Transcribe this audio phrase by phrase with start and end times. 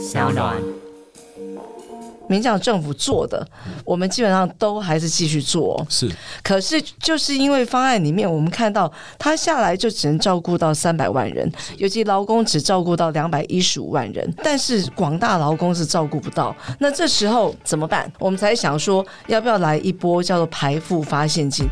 [0.00, 0.56] 小暖。
[2.26, 3.46] 民进党政府做的，
[3.84, 5.86] 我们基本上都还是继续做哦。
[5.90, 6.08] 是
[6.44, 16.54] 可是就是因为方案里面，我们看到他下来就只能照顾到三百万人，尤其劳工只照顾到两百一十五万人，但是广大劳工是照顾不到。
[16.78, 18.10] 那这时候怎么办？
[18.18, 21.68] 我们才想说，要不要来一波叫做排富发现金？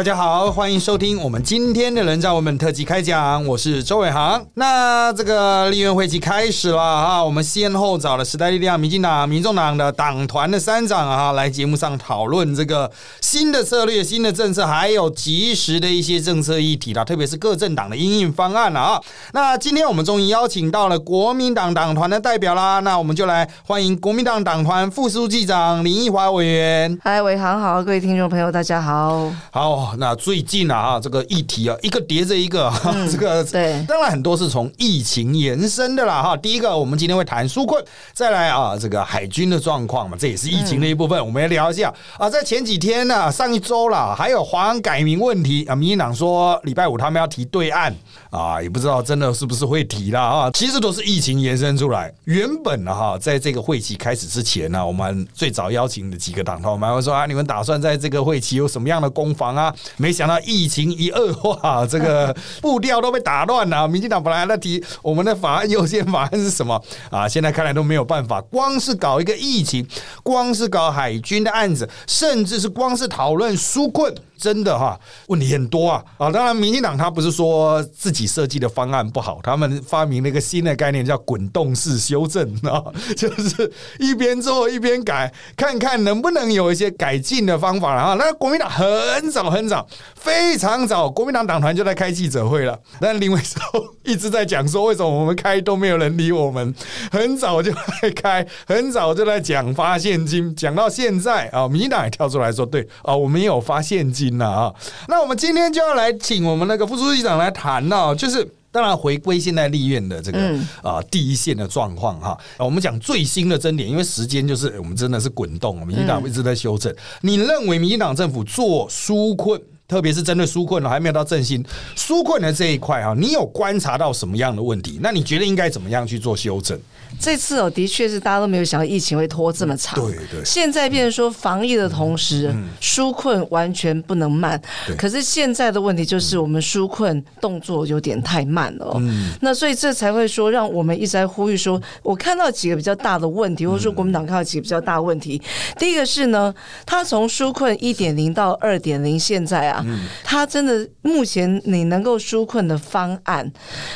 [0.00, 4.42] 大家好，欢迎收听我们今天的人造文本特辑开讲，我是周伟航。
[4.54, 18.98] 那这个立院会期开始了啊，我们先后找了时代力量、民进党、民众党的党团的三长啊，来节目上讨论这个新的策略、新的政策，还有及时的一些政策议题啦，特别是各政党的应应方案了啊。
[19.34, 26.98] 那今天我们终于邀请到了国民党党团的代表啦，那我们就来欢迎国民党党团副书记长林奕华委员。
[27.04, 29.30] 嗨，伟航好，各位听众朋友，大家好。
[29.50, 36.36] 好，那最近啊，啊，这个议题啊，一个叠着一个，哈 这个对当然很多是从疫情延伸的啦，哈。
[36.36, 42.28] 第一个，我们今天会谈纾困，再来啊，这个海军的状况嘛，这也是疫情的一部分，我们来聊一下啊。
[42.28, 47.94] 在前几天呢、上一周啦，还有华安改名问题啊，民进党说礼拜五他们要提对岸
[48.30, 50.50] 啊，也不知道真的是不是会提啦啊。
[50.52, 52.12] 其实都是疫情延伸出来。
[52.24, 59.69] 原本呢，哈，在这个会期开始之前呢，我们最早邀请的几个党团，我们还会说啊，你们打算在这个会期有什么样的攻防啊？
[59.96, 63.86] 没想到疫情一恶化，这个步调都被打乱了。
[63.86, 67.28] 民进党本来还在提我们的法案优先法案是什么啊？
[67.28, 69.86] 现在看来都没有办法，光是搞一个疫情，
[70.22, 74.14] 光是搞海军的案子，甚至是光是讨论纾困。
[74.40, 74.98] 真的哈，
[75.28, 76.30] 问题很多啊啊！
[76.30, 82.82] 当然，民进党他不是说自己设计的方案不好，他们发明了一个新的概念叫滚动式修正啊，
[83.14, 88.14] 就是一边做一边改，看看能不能有一些改进的方法了啊。
[88.14, 93.60] 那国民党很早很早，非常早，国民党党团就在开记者会了，但林伟洲
[94.04, 96.74] 一直在讲说，为什么我们开都没有人理我们？
[97.12, 104.74] 很早就在开，很早就在讲发现金，讲到现在啊，民进党也跳出来说，对啊，我们也有发现金了啊。
[105.08, 108.46] 那我们今天就要来请我们那个副书记长来谈呢、就是。
[108.72, 110.38] 当然，回归现在立院的这个
[110.80, 116.94] 啊、第一线的状况哈，我们讲最新的争点，因为时间就是我们真的是滚动，民进党一直在修正。
[117.22, 119.60] 你认为民进党政府做纾困？
[119.90, 121.64] 特别是针对纾困了，还没有到振兴
[121.96, 125.00] 纾困的这一块啊，你有观察到什么样的问题？
[125.02, 126.78] 那你觉得应该怎么样去做修正？
[127.18, 129.98] 这次哦，的确是大家都没有想到疫情会拖这么长。
[130.00, 134.94] 对对现在变成说防疫的同时，纾困完全不能慢对。
[134.94, 139.32] 可是现在的问题就是我们纾困动作有点太慢了、嗯。
[139.40, 145.42] 那所以这才会说，让我们一直在呼吁说，我看到几个比较大的问题，或者说国民党看到几个比较大的问题。
[145.78, 146.54] 第一个是呢，
[146.86, 149.79] 他从纾困一点零到二点零，现在啊，
[150.22, 153.50] 他真的目前你能够纾困的方案，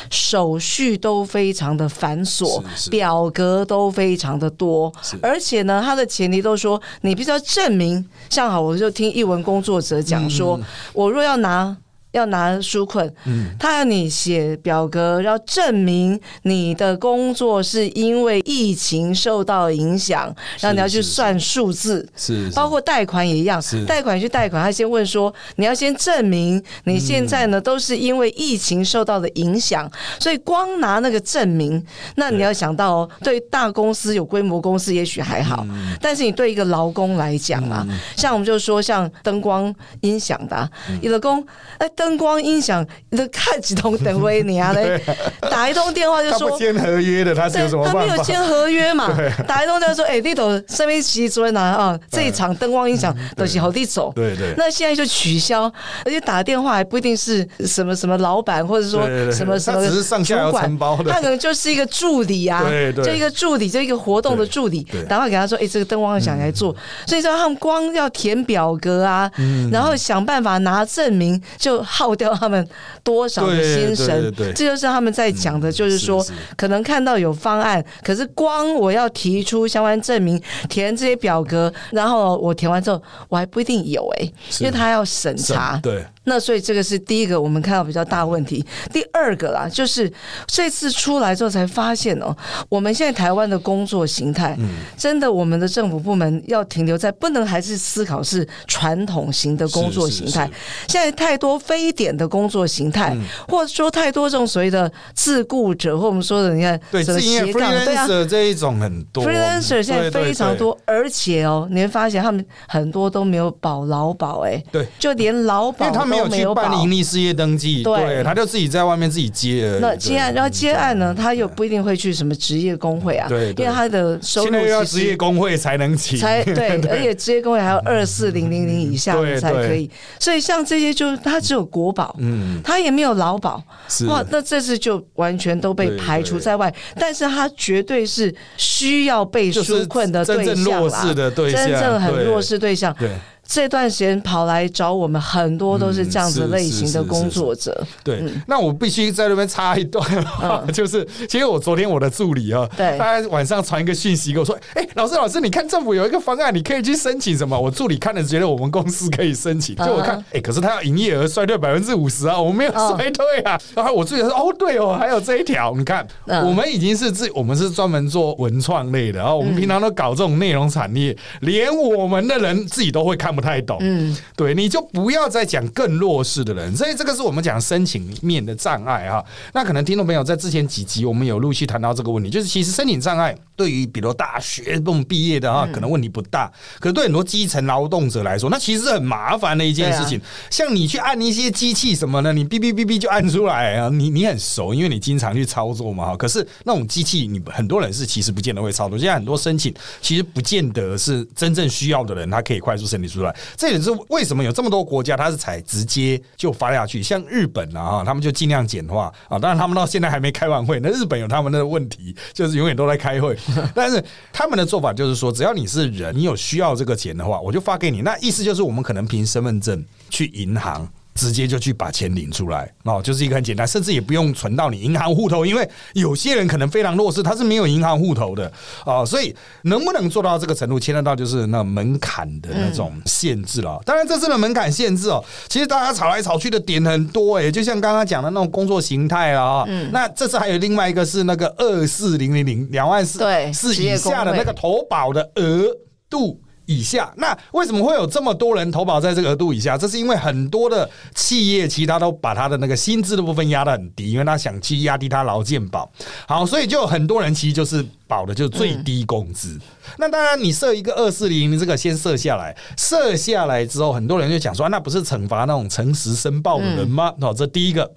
[0.09, 4.91] 手续都非常的繁琐，表格都非常的多，
[5.21, 8.05] 而且呢，他的前提都说你必须要证明。
[8.29, 10.59] 像好，我就听译文工作者讲说，
[10.93, 11.75] 我若要拿。
[12.15, 13.13] 要拿纾困，
[13.59, 35.67] 他要你写表格，要证明你的工作是因为疫情受到影响，然后你要去算数字，是包括贷款也一样是，贷款去贷款，他先问说你要先证明你现在呢都是因为疫情受到的影响，所以光拿那个证明，那你要想到哦，对大公司有规模公司也许还好，
[35.99, 40.69] 但是你对一个劳工来讲啊，像我们就说像灯光音响的、啊，
[41.01, 41.45] 有的工
[41.77, 45.01] 哎灯光音响，你都看几通等威你 啊嘞，
[45.49, 47.93] 打一通电话就说他签合约的，他是有什么他？
[47.93, 49.09] 没有签合约嘛？
[49.47, 54.11] 打一通电话说，哎、那头上面时阵啊啊，这一场灯光音响都是好地走。
[54.15, 54.53] 对对。
[54.57, 55.63] 那现在就取消，
[56.03, 61.11] 而且打电话还不一定是什么什么老板，或者说什么什么他只是上主管承包的。
[61.11, 63.05] 他可能就是一个助理啊，对对。
[63.05, 66.75] 就一个助理，就一个活动的助理打电话给他说，哎、这个灯光音响来做，
[67.07, 69.69] 所以说他们光要填表格啊，嗯。
[69.71, 72.67] 然后想办法拿证明，就耗掉他们
[73.03, 74.07] 多少的心神。
[74.07, 76.25] 对对对，这就是他们在讲的，就是说
[76.57, 84.23] 可能看到有方案，可是光我要提出相关证明，填这些表格，然后我填完之后，我还不一定有哎、
[84.59, 85.79] 因为他要审查。
[85.81, 88.65] 对，那所以这个是第一个我们看到比较大问题。
[88.91, 90.11] 第二个啦，就是
[90.45, 92.35] 这次出来之后才发现哦，
[92.69, 94.57] 我们现在台湾的工作形态，
[94.97, 100.49] 真的我们的政府部门要停留在不能还是思考是传统型的工作形态。
[100.87, 103.15] 现在太多非典的工作形态，
[103.47, 108.07] 或者说太多这种所谓的自雇者，或我们说的你看对，什么自营业斜杠，对啊。
[108.07, 115.91] freelancer 这一种很多 freelancer 现在非常多，而且哦，你会发现他们很多都没有保劳保，哎，对就连劳保
[116.23, 118.05] 没没有去办盈利事业登记，对。
[118.05, 119.77] 对，他就自己在外面自己接。
[119.81, 123.65] 那接案，对然后接案呢，他又不一定会去什么职业工会啊，对对。
[123.65, 129.89] 因为他的收现在又要入其实职业工会才能起，才 对，而且职业工会还有二四零零零以下才可以，
[130.19, 134.05] 所以像这些就是他只有国保，嗯，他也没有劳保，是。
[134.05, 141.03] 哇，那这次就完全都被对排除在外，但是他绝对是需要被就是纾困的对象啦，
[141.35, 142.23] 真正很对。
[142.25, 142.95] 弱势对象。
[142.99, 143.09] 对
[143.47, 147.85] 这段时间跑来找我们，很多都是这样子类型的工作者。
[148.03, 148.41] 对，嗯。
[148.47, 150.03] 那我必须在那边插一段，
[150.73, 152.97] 就是其实我昨天我的助理啊，对。
[152.97, 157.59] 他晚上传一个讯息给我说，哎，老师老师，你看政府有一个方案，你可以去申请什么？
[157.59, 162.95] 我助理看了觉得我们公司可以申请，就我看嗯，哎，可是他要营业额衰退百分之五十啊，我们没有哦。
[162.97, 163.59] 衰退啊。
[163.75, 166.45] 然后我助理说，哦，对哦，还有这一条，你看，嗯。
[166.47, 179.23] 我们已经是自，我们是专门做文创类的，然后我们平常都搞这种内容产业，连我们的人自己都会看不太懂，嗯，对，你就不要再讲更弱势的人，所以这个是我们讲申请面的障碍哈。
[179.53, 190.19] 那可能听众朋友在之前几集我们有陆续谈到这个问题，就是其实申请障碍对于比如大学这种毕业的哈，可能问题不大，可是对很多基层劳动者来说，那其实是很麻烦的一件事情。
[190.49, 192.33] 像你去按一些机器什么呢？
[192.33, 196.17] 你哔哔哔哔就按出来啊，你你很熟，因为你经常去操作嘛哈。
[196.17, 198.97] 可是那种机器，你很多人是其实不见得会操作。
[198.97, 203.35] 现在很多申请其实不见得是真正需要的人，他可以快速申请出来。
[203.55, 209.39] 这也是为什么有这么多国家它是采直接就发下去，像日本啊，哈他们就尽量简化啊。
[209.39, 213.37] 当然他们到现在还没开完会，那日本有他们的问题，就是永远都在开会。
[213.75, 218.01] 但是他们的做法就是说，只要你是人，你有需要这个钱的话，我就发给你。
[218.01, 220.87] 那意思就是我们可能凭身份证去银行。
[221.15, 228.51] 直接就去把钱领出来哦，就是一个很简单，甚至也不用存到你银行户头，因为有些人可能非常弱势，他是没有银行户头的
[228.85, 229.33] 啊，所以
[229.63, 233.81] 能不能做到这个程度，牵涉到就是那门槛的那种限制了。
[233.85, 243.19] 当然，这次的门槛限制哦，其实大家吵来吵去的点很多诶，就像刚刚讲的那种工作形态啊、哦，那这次还有另外一个是那个二四零零零两万四
[243.53, 245.65] 四以下的那个投保的额
[246.09, 246.41] 度。
[246.65, 249.77] 以下，那为什么会有这么多人投保在这个额度以下？
[249.77, 255.89] 这是因为很多的企业其他都把他的那个薪资的部分压得很低，因为他想去压低他劳健保。
[256.27, 259.59] 好，所以就有很多人其实就是保的就是最低工资。
[259.97, 267.13] 那当然，你设一个二四零零这个先设下来，设下来之后，很多人就讲说，啊那不是惩罚那种诚实申报的人吗？
[267.21, 267.89] 哦，这第一个。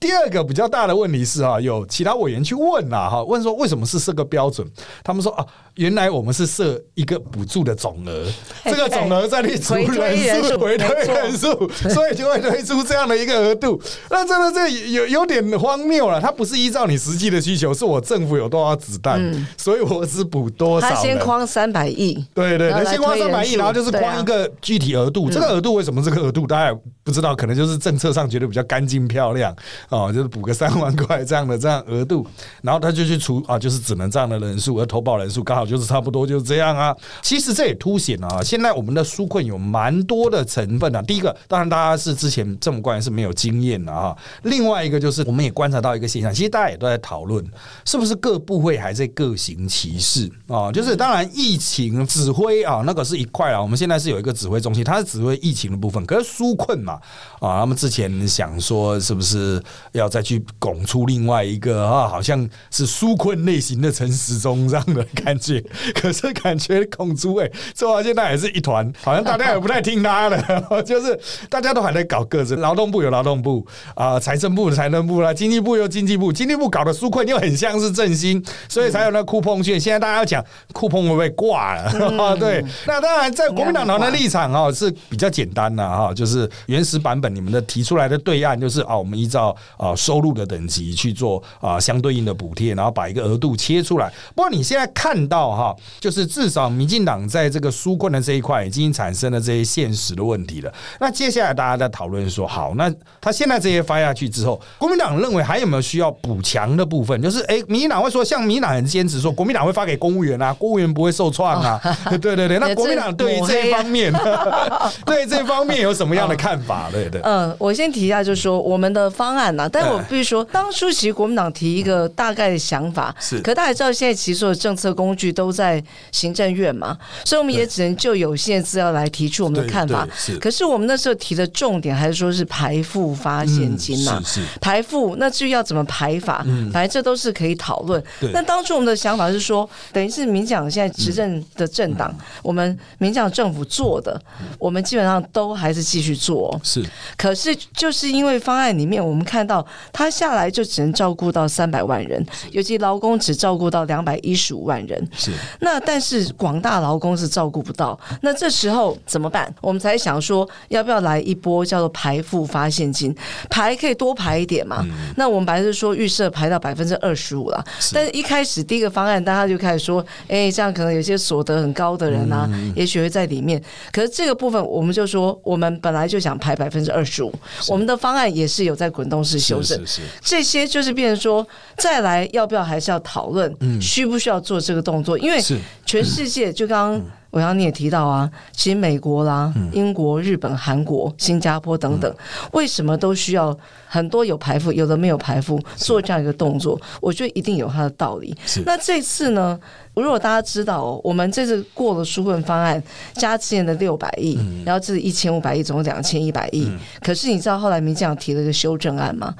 [0.00, 4.66] 第二个比较大的问题是啊，有其他委员去问啦，哈，问说为什么是设个标准？
[5.04, 8.26] 他们说啊，原来我们是设一个补助的总额，
[8.64, 13.80] 这个总额再去除人数，回推人数，所以就会推出这样的一个额度。
[14.10, 19.20] 那真的这有有点荒谬了，它不是依照你实际的需求，是我政府有多少子弹，
[19.66, 20.94] 所以我是补多少他。
[20.94, 25.28] 先框三百亿，对对对，先框三百亿，然后就是框一个具体额度。
[25.28, 27.34] 这个额度为什么这个额度大家也不知道？
[27.34, 29.52] 可能就是政策上觉得比较干净漂亮
[29.88, 32.24] 哦，就是补个三万块这样的这样额度，
[32.62, 36.96] 然后他就去除啊，就是只能这样的人数，而投保人数刚好就是差不多就是这样啊。
[37.20, 41.02] 其实这也凸显了啊，现在我们的纾困有蛮多的成分啊。
[41.02, 44.16] 第一个，当然大家是之前政府官员是没有经验的啊。
[44.44, 47.44] 另外一个就是我们也观察到一个现象，其实大家也都在讨论，
[47.84, 50.72] 是不是各部会还在各行其事啊？
[50.72, 53.62] 就是当然疫情指挥啊，那个是一块啊。
[53.62, 56.94] 我们现在是有一个指挥中心，它是指挥疫情的部分，可是纾困嘛
[57.40, 59.62] 啊，他们之前想说是不是
[59.92, 65.62] 要再去拱出另外一个啊，好像是纾困类型的陈时中这样的感觉，
[65.94, 79.78] 可是感觉拱出哎，做到现在也是一团，好像大家也不太听他的， 就是大家都还在搞各自，劳动部有劳动部啊，财政部财政部啦，经济部有经济部，经济部搞的纾困又很像是振兴，所以才有那酷碰券。
[79.78, 82.36] 现在大家要讲酷碰会不会挂了？
[82.40, 94.10] 对，那当然在国民党党的立场啊是比较简单的哈，就是原始版本你们的提出来的对案就是啊，我们依照啊收入的等级去做啊相对应的补贴，然后把一个额度切出来。
[94.34, 100.72] 不过你现在看到哈，就是至少民进党在这个纾困的这一块已经产生了这些现实的问题了。
[100.98, 102.90] 那接下来大家在讨论说，好，那
[103.20, 107.20] 他现在这些发下去之后，国民党认为还有没有需要补强的部分？
[107.20, 111.80] 就是哎，民进党会说，像民进党很坚持说，国民党会发给公务员啊，公务员不会受创啊。
[112.20, 114.12] 对对对，那国民党对于这一方面，
[115.04, 116.88] 对这方面有什么样的看法？
[116.92, 117.20] 对对。
[117.24, 130.06] 嗯，我先提一下，就是说我们的方案呢、但我必须说，当初其实国民党提一个大概的想法，是可大家知道，现在其实所有政策工具都在行政院嘛，所以我们也只能就有限资料来提出我们的看法。
[130.16, 138.30] 是可是我们那时候提的重点还是说是排付发现金呐、嗯是是排付那至于要怎么排法，反正这都是可以讨论对。
[138.32, 144.20] 那当初我们的想法是说，等于是民进党现在执政的政党，我们民进党政府做的，
[144.58, 146.60] 我们基本上都还是继续做哦。
[146.62, 146.84] 是
[147.16, 155.08] 可是就是因为方案里面，我们看到他下来就只能照顾到三百万人，尤其劳工只照顾到两百一十五万人。
[155.16, 155.30] 是
[155.60, 159.52] 那但是广大劳工是照顾不到，那这时候怎么办？
[159.60, 163.14] 我们才想说，要不要来一波叫做排付发现金，
[163.48, 164.84] 排可以多排一点嘛？
[165.16, 173.62] 那我们本来是说预设排到百分之二十五了，但是一开始第一个方案，大家就开始说，哎、这样可能有些所得很高的人啊，也许会在里面。
[173.92, 177.32] 可是这个部分，我们就说，我们本来就想排百分之二十五，
[177.68, 179.78] 我们的方案也是有在滚动式修正。
[179.78, 180.02] 是是是。
[180.20, 181.46] 这些就是变成说，
[181.76, 185.16] 再来要不要还是要讨论，需不需要做这个动作？
[185.16, 185.40] 因为
[185.84, 187.02] 全世界就刚刚
[187.36, 192.10] 我刚刚你也提到啊，其实美国啦、英国、日本、韩国、新加坡等等，
[192.52, 193.54] 为什么都需要
[193.86, 196.80] 很多有排付，有的没有排付，做这样一个动作？
[196.98, 198.62] 我觉得一定有它的道理是。
[198.64, 199.60] 那这次呢？
[199.92, 202.82] 如果大家知道、哦，我们这次过了纾困方案，
[203.14, 206.70] 加之前的六百亿，然后这是一千五百亿，总共两千一百亿。
[207.00, 209.34] 可是你知道后来民进党提了一个修正案吗？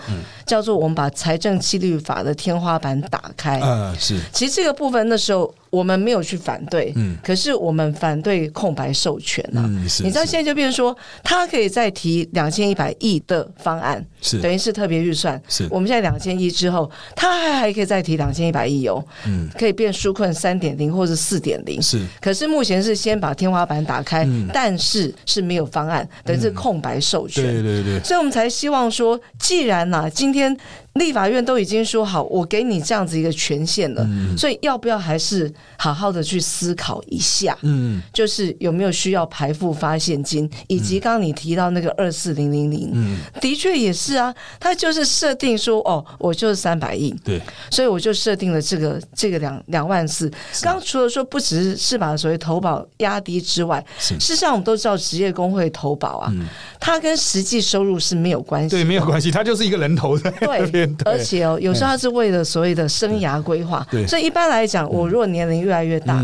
[0.46, 3.60] 叫做我们把财政纪律法的天花板打开。
[3.60, 7.16] 呃是其实这个部分那时候我们没有去反对，嗯。
[7.22, 9.68] 可是我们反对空白授权啊。
[10.02, 14.40] 你知道现在就变成说，他可以再提两千一百亿的方案，是。
[14.40, 15.40] 等于是特别预算。
[15.48, 15.66] 是。
[15.70, 19.48] 我们现在两千亿之后，他还还可以再提两千一百亿哦，嗯。
[19.58, 21.80] 可以变纾困三点零或者四点零。
[21.82, 22.00] 是。
[22.20, 24.48] 可是目前是先把天花板打开，嗯。
[24.52, 27.44] 但是是没有方案，等于是空白授权。
[27.44, 28.00] 对对对。
[28.02, 30.56] 所以我们才希望说，既然呐、今天
[30.94, 37.56] 立法院都已经说好，我给你这样子一个权限了，所以要不要还是好好的去思考一下？
[37.62, 38.00] 嗯。
[38.12, 43.18] 就是有没有需要排付发现金，以及刚刚你提到那个二四零零零，嗯。
[43.40, 47.40] 的确也是啊，他就是设定说，哦，我就是三百亿，对。
[47.70, 50.28] 所以我就设定了这个这个两两万四。
[50.62, 56.32] 刚刚除了说不只是是把所谓投保压低之外，事实上我们都知道职业工会投保啊，
[56.80, 58.68] 它跟实际收入是没有关系。
[58.68, 60.88] 对没有关系，他就是一个人头在那对。
[61.04, 63.86] 而且哦，有时候它是为了所谓的生涯规划。
[63.90, 66.22] 对，所以一般来讲，我如果年龄越来越大，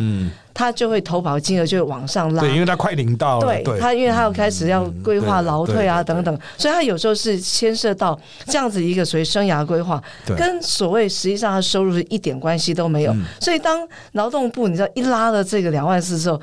[0.55, 2.43] 它就会投保金额就会往上拉。
[2.43, 13.13] 对，因为他快领到了，对对他，因为他要开始要规划劳退啊等等，所以他有时候是牵涉到这样子一个所谓生涯规划，对跟所谓实际上他收入是一点关系都没有。
[13.13, 16.41] 嗯所以当劳动部你知道一拉了这个两万四之后，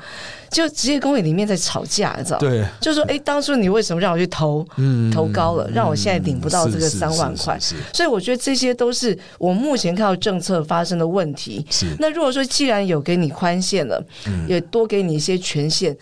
[0.50, 2.38] 就职业工会里面在吵架，你知道？
[2.38, 7.58] 对，就说哎，当初你为什么让我去投嗯投高了，让我现在领不到这个三万块？
[7.58, 11.64] 是是所以我觉得这些都是我目前看到政策发生的问题。
[11.70, 14.46] 是是那如果说既然有给你宽限了，嗯。
[14.48, 15.96] 也多给你一些权限，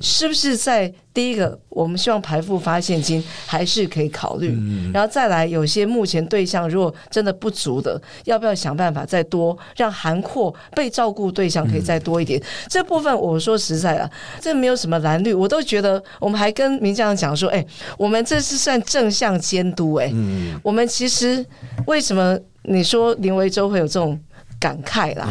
[0.00, 12.42] 是不是在第一个，我们希望排付发现金还是可以考虑，嗯然后再来有些目前对象如果真的不足的，要不要想办法再多让涵括被照顾对象可以再多一点？
[12.68, 17.64] 这部分我说实在的，这没有什么蓝绿，我都觉得我们还跟民进党讲说，哎，
[17.96, 21.44] 我们这是算正向监督、哎、嗯，我们其实
[21.86, 24.18] 为什么你说林维洲会有这种
[24.64, 25.28] 感慨啦？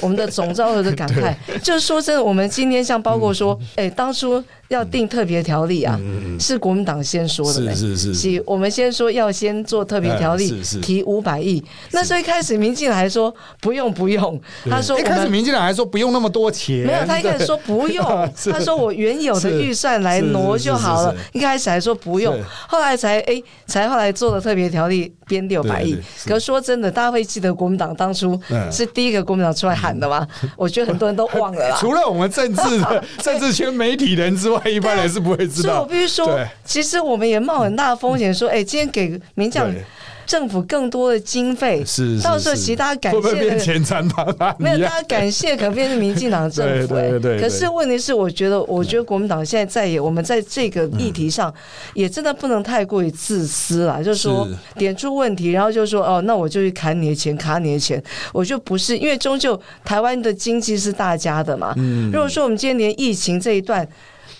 [0.00, 3.86] 我们的总召会的感慨， 就是说真的，我们今天像包括说，嗯。
[3.86, 4.42] 哎、当初
[4.74, 5.98] 要定特别条例啊，
[6.38, 7.74] 是国民党先说的嘞。
[7.74, 8.14] 是是。
[8.14, 10.80] 是是我们先说要先做特别条例，哎是是。
[10.80, 11.62] 提五百亿。
[11.90, 18.04] 那时候一开始民进党还说不用不用，他说一开始民进党还说不用那么多钱，没有，他一开始说不用，
[18.50, 21.14] 他说我原有的预算来挪就好了。
[21.32, 22.38] 一开始还说不用，
[22.68, 25.96] 后来才哎，才后来做了特别条例编六百亿。
[26.26, 28.70] 可是说真的，大家会记得国民党当初嗯。
[28.72, 30.26] 是第一个国民党出来喊的吗？
[30.56, 31.76] 我觉得很多人都忘了啦。
[31.80, 35.84] 除了我们政治的政治圈媒体人之外，一般人是不会知所以我。
[35.86, 39.82] 必须说，其实我们也冒很大的风险，说，哎，今天给民将对
[40.24, 43.74] 政府更多的经费，是，是到时候其实大家感会不会变谢
[44.56, 51.52] 没有，大家感谢可能变成民进党政府、 哎对对可是问题是，我觉得，我觉得国民党现在在也，我们在这个议题上，
[51.92, 54.00] 也真的不能太过于自私啦。
[54.00, 58.02] 就是说点出问题，然后就说哦，那我就去砍你的钱，卡你的钱。
[58.32, 61.74] 我就不是，因为终究台湾的经济是大家的嘛。
[62.12, 63.86] 如果说我们今天连疫情这一段。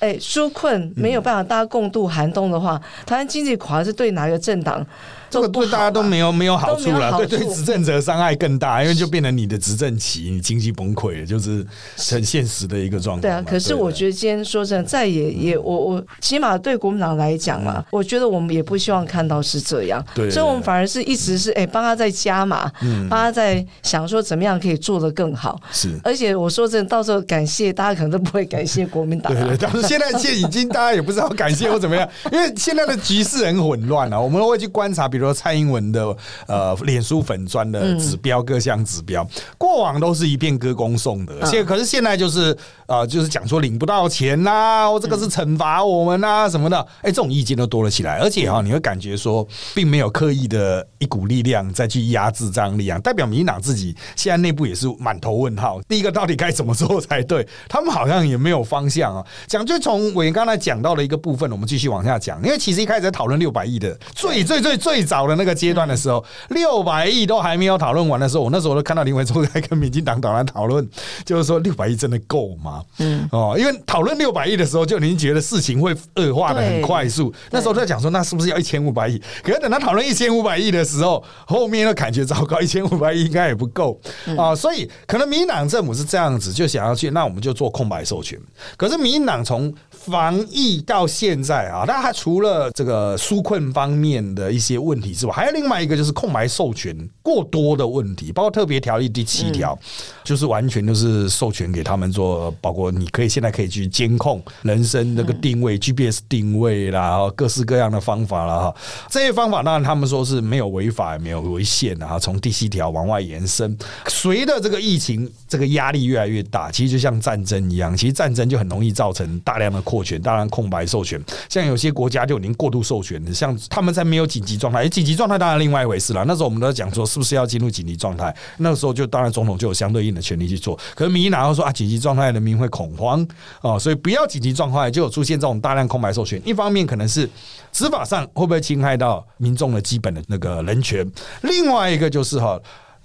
[0.02, 4.84] 哎，纾困没有办法大家共度寒冬的话，台湾经济垮是对哪个政党？
[5.32, 11.66] 这个对大家都没有没有好处了，对对，执政者伤害更大，因为就变成你的执政期，你经济崩溃，就是
[12.10, 13.22] 很现实的一个状况。
[13.22, 25.98] 对啊，可是我觉得今天说真的，再也也我我起码对国民党来讲嘛，我觉得我们也不希望看到是这样，对，所以我们反而是一直是哎帮他在加码，嗯，帮他在想说怎么样可以做得更好，是。
[26.04, 39.26] 而且我说真的，到时候感谢大家可能都不会感谢国民党，对对，但是现在现已经大家也不知道感谢或怎么样，因为现在的局势很混乱啊，我们会去观察，比如说蔡英文的呃脸书粉砖的指标各项指标，
[39.56, 42.56] 过往都是一片歌功颂德，现可是现在就是
[42.92, 55.80] 呃就是讲说领不到钱呐，或这个是惩罚我们呐什么的，哎，这种意见都多了起来，而且哈，你会感觉说并没有刻意的一股力量再去压制这样力量，代表民进党自己现在内部也是满头问号。
[55.88, 57.48] 第一个到底该怎么做才对？
[57.66, 59.24] 他们好像也没有方向啊。
[59.46, 70.86] 讲就从委员刚才讲到的一个部分，我们继续往下讲，因为其实一开始在讨论六百亿的最最最最早的那个阶段的时候，六百亿都还没有讨论完的时候，我那时候都看到林维忠在跟民进党党员讨论，
[71.24, 72.81] 就是说六百亿真的够吗？
[72.98, 77.32] 嗯哦，因为讨论六百亿的时候，就已经觉得事情会恶化的很快速。
[77.50, 79.20] 那时候在讲说，那是不是要一千五百亿？
[79.42, 84.00] 可是等他讨论一千五百亿的时候，后面又感觉 糟糕，一千五百亿应该也不够
[84.36, 84.54] 啊。
[84.54, 88.38] 所以可能民进党政府是这样子，就想要去，那我们就做空白授权。
[88.76, 89.72] 可是民进党从
[90.04, 99.78] 防疫到现在啊，那它除了这个纾困方面的一些问题之外，还有另外一个就是空白授权过多的问题，包括特别条例第七条，
[100.24, 108.74] 就是完全就是授权给他们做，包括你可以现在可以去监控人身那个定位、GPS 定位啦，各式各样的方法了哈。
[109.08, 112.18] 这些方法当然他们说是没有违法、也没有违宪啊。
[112.18, 113.78] 从第七条往外延伸，
[114.08, 119.80] 随着这个疫情这个压力越来越大，其实就像战争一样，其实战争就很容易造成大量的。
[119.92, 126.24] 扩权，当然空白授权，像有些国家就已经过度授权，像他们在没有紧急状态，紧急状态当然另外一回事了。
[126.26, 128.34] 那时候我们都在讲说，是不是要进入紧急状态？
[128.56, 130.78] 那个时候就当然总统就有相对应的权利去做。
[130.94, 133.26] 可是民进党说啊，紧急状态人民会恐慌
[133.60, 136.40] 哦，所以不要紧急状态，就有出现这种大量空白授权。
[136.42, 137.28] 一方面可能是
[137.70, 141.06] 执法上会不会侵害到民众的基本的那个人权，
[141.42, 142.58] 另外一个就是哈。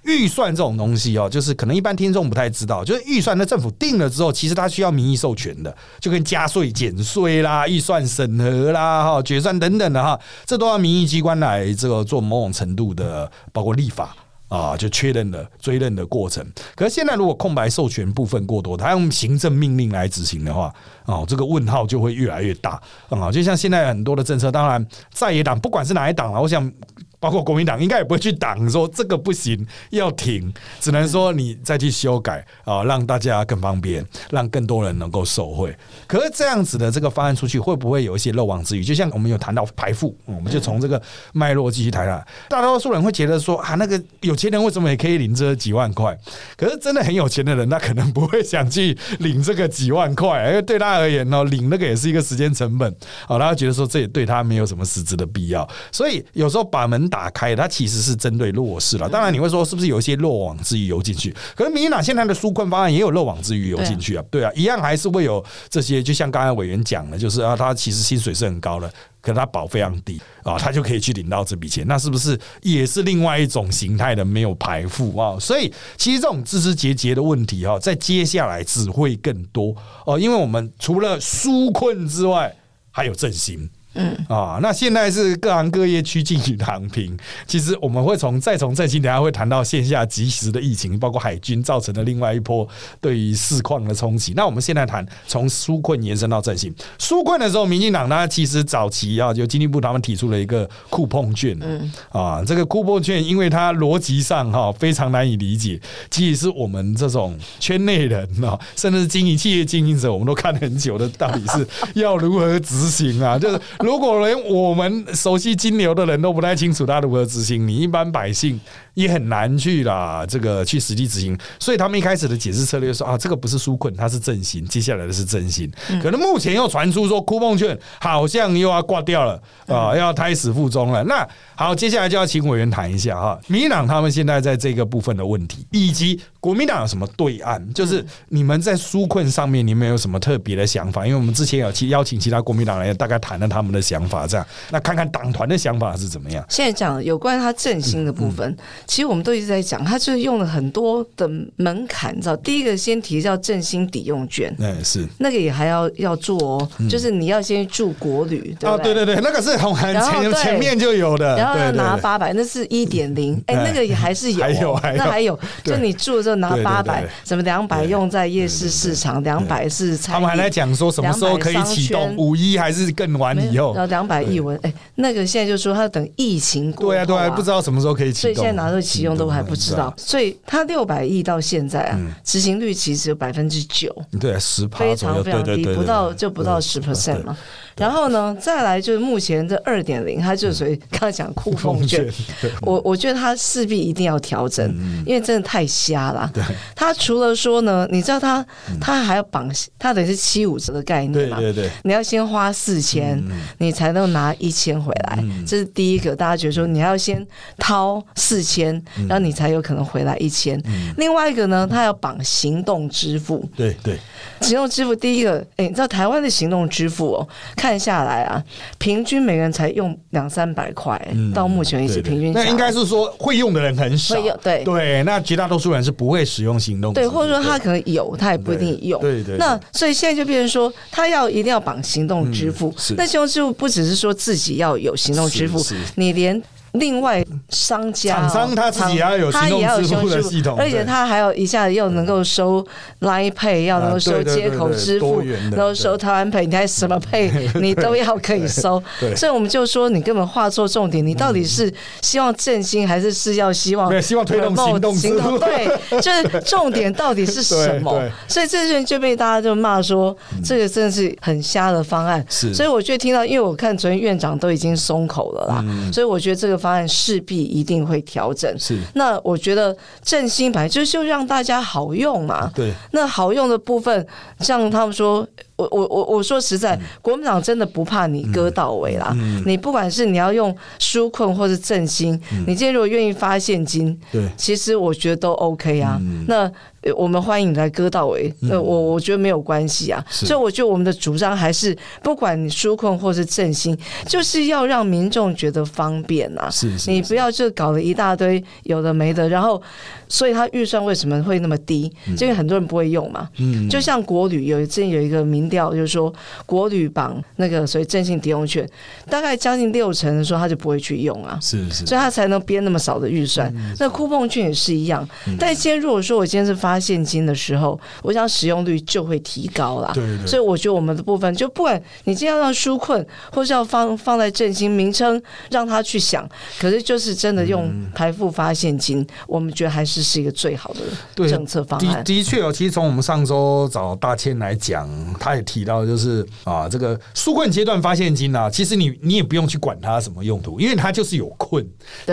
[0.04, 14.16] 预算这种东西哦，就是可能一般听众不太知道，就是预算的政府定了之后，其实它需要民意授权的，就跟加税、减税啦、预算审核啦、哈决算等等的哈，这都要民意机关来这个做某种程度的，包括立法
[14.48, 16.46] 啊，就确认的追认的过程。
[16.74, 20.74] 可是现在如果空白授权部分过多，他用行政命令来执行的话，
[21.06, 23.30] 哦，这个问号就会越来越大啊。
[23.30, 26.72] 就像现在很多的政策，当然在野党不管是哪一党啊，我想。
[27.20, 35.76] 包括国民党应该也不会去挡，说这个不行要停，只能说你再去修改啊，让大家更方便，让更多人能够受惠。
[36.06, 38.84] 可是这样子的这个方案出去，会不会有一些漏网之鱼？
[38.84, 41.02] 就像我们有谈到排富，我们就从这个
[41.34, 42.24] 脉络继续谈啊。
[42.48, 46.16] 大多数人会觉得说啊，那个有钱人为什么也可以领这几万块？
[46.56, 52.96] 可是真的很有钱的人，他可能不会想去领这个几万块，因为对他而言呢，领那个也是一个时间成本
[53.28, 53.40] 啊。
[53.40, 57.07] 他觉得说这也对他没有什么实质的必要，所以有时候把门。
[57.10, 59.08] 打开，它其实是针对弱势了。
[59.10, 61.36] 当然，你会说是不是有一些漏网之鱼游进去？
[61.56, 64.24] 可是民进党现在的纾困方案也有漏网之鱼游进去啊？
[64.30, 66.02] 对啊，一样还是会有这些。
[66.02, 68.92] 就像刚才委员讲的，就是啊，他其实薪水是很高的，
[69.22, 71.86] 可他保非常低啊，他就可以去领到这笔钱。
[71.88, 75.38] 那是不是也是另外一种形态的没有排富啊？
[75.40, 82.56] 所以，其实这种枝枝节节的问题哈，在接下来只会更多哦，因为我们除了纾困之外，
[82.92, 83.70] 还有振兴。
[83.94, 87.18] 嗯啊，那现在是各行各业趋近于躺平。
[87.48, 92.68] 其实我们会从再从振兴，等下会谈到线下及时的疫情，包括海军造成的另外一波
[93.02, 94.34] 对于市况的冲击。
[94.36, 96.72] 那我们现在谈从纾困延伸到振兴。
[97.00, 101.58] 纾困的时候，民进党呢其实早期啊，就经济部他们提出了一个库碰券。
[101.62, 113.40] 嗯啊，这个库碰券，因为它逻辑上哈非常难以理解，即使是我们这种圈内人啊，甚至是经营企业经营者，我们都看很久的，到底是要如何执行啊？
[113.40, 113.60] 就是。
[113.88, 118.60] 如果连我们熟悉金牛的人都不太清楚他如何执行，你一般百姓。
[118.98, 125.72] 也很难去啦，这个去实际执行，所以他们一开始的解释策略说啊，这个不是纾困，它是振兴，接下来的是振兴。
[126.02, 131.04] 可能目前又传出说，酷梦券好像又要挂掉了啊，要胎死腹中了。
[131.04, 141.06] 那好，接下来就要请委员谈一下哈，民党他们现在在这个部分的问题，以及国民党有什么对案，就是你们在纾困上面，你们有什么特别的想法？
[141.06, 143.68] 因为我们之前有去邀请其他国民党来大概谈了他们。
[143.68, 146.42] 们的想法，这样那看看党团的想法是怎么样。
[146.48, 148.58] 现在讲有关他振兴的部分，
[148.88, 155.06] 其实我们都一直在讲，他就是用了很多的门槛，你知道，第一个先提叫振兴抵用券，哎，是。
[155.20, 158.94] 那个也还要要做哦，就是你要先住国旅，对啊，对？
[158.94, 164.98] 对对对，那个是很很前前面就有的，然后要对对对拿八百，那是一点零，哎，那个也还是有哦，还有还有。
[164.98, 167.90] 那还有，就你住的时候拿对对八百，什么两百对。
[167.90, 173.74] 用在夜市市场，两百是他们还在讲说什么时候可以启动，五一还是更晚以后。
[173.74, 173.84] 然？
[173.84, 178.34] 后两百亿文，哎，那个现在就说他等疫情过后对啊，对啊，不知道什么时候可以启动。
[178.34, 187.36] 所以现在拿到启用都还不知道，所以他六百亿到现在啊，执行率其实有百分之九，对，十趴非，常非常低，不到就不到十 percent 嘛。
[187.78, 192.08] 然后呢，再来就是目前这二点零，它就属于刚刚讲酷风券，
[192.62, 194.68] 我我觉得它势必一定要调整，
[195.06, 196.32] 因为真的太瞎了。
[196.76, 198.46] 它除了说呢，你知道它
[198.82, 201.38] 它还要绑，它等于是七五折的概念嘛。
[201.38, 203.22] 对对对，你要先花四千，
[203.60, 206.16] 你才能拿一千回来，这是第一个。
[206.16, 207.26] 大家觉得说你要先
[207.58, 208.74] 掏四千，
[209.08, 210.62] 然后你才有可能回来一千。
[210.98, 213.48] 另外一个呢，它要绑行动支付。
[213.56, 214.00] 对对，
[214.42, 218.44] 行动支付第一个，哎，你知道台湾的行动支付哦，看下来啊，
[218.78, 221.02] 平均每个人才用两三百块，
[221.34, 229.02] 到目前为止平均那应该是说会用的人很少会用，对对，那绝大多数人是不会使用行动支对，或者说他可能有，他也不一定用。
[229.02, 232.70] 对对对那所以现在就变成说，他要一定要绑行动支付。
[232.90, 235.60] 嗯那行动支付不只是说自己要有行动支付
[235.96, 236.40] 你连。
[236.74, 242.66] 另外，商家、哦、厂商他自己也要有厂行动他也要有支付的系统而且他还有一下子又能够收
[243.02, 248.82] Line Pay，要能够收接口支付然后收台湾 Pay，你还什么 Pay， 你都要可以收。
[249.00, 249.16] 对。
[249.16, 254.94] 所以我们就说，你根本画错重点，你到底是希望振兴，还是是要希望没有希望推动行动。
[254.94, 255.40] 支付行动？
[255.42, 258.02] 对，就是重点到底是什么？
[258.28, 262.24] 所以这些人就被大家就骂说，这个真的是很瞎的方案。
[262.30, 262.54] 是。
[262.54, 268.54] 所以我就听到，因为我看昨天院长都已经松口了啦，所以我觉得这个方案势必一定会调整。
[268.60, 272.52] 是那我觉得振兴本来就是就让大家好用嘛。
[272.56, 274.06] 对，那好用的部分，
[274.40, 275.28] 像他们说，
[275.58, 279.16] 我我我我说实在，国民党真的不怕你割到位啦。
[279.46, 286.00] 你不管是你要用纾困或是振兴，你今天如果愿意发现金，对其实我觉得都 OK 啊。
[286.28, 286.50] 那
[286.82, 290.04] 呃我们欢迎你来割到尾，那，我我觉得没有关系啊。
[290.10, 296.50] 所以我觉得我们的主张还是，不管你纾困或是振兴，就是要让民众觉得方便啊。
[296.50, 299.62] 是是你不要就搞了一大堆有的没的，然后，
[300.08, 301.92] 所以他预算为什么会那么低？
[302.16, 303.30] 就因为很多人不会用嘛。
[303.38, 306.14] 嗯就像国旅有之前有一个民调，就是说
[306.46, 308.68] 国旅绑那个所谓振兴抵用券，
[309.10, 311.38] 大概将近六成的时候他就不会去用啊。
[311.42, 313.54] 是是所以他才能编那么少的预算。
[313.80, 315.08] 那酷碰券也是一样，
[315.40, 319.92] 但今天如果说我今天是发现金的时候，我想使用率就会提高了。
[319.94, 326.28] 对对所以我觉得我们的部分，就不管你今天要让纾困，或是要放放在振兴名称，让他去想，
[326.60, 330.82] 可是就是真的用排付发现金，我们觉得还是是一个最好的
[331.16, 331.98] 对政策方案。
[331.98, 341.66] 的的确哦，其实从我们上周找大千来讲，他也提到，就是啊，这个纾困阶段发现金啊，其实你你也不用去管它什么用途，因为它就是有困，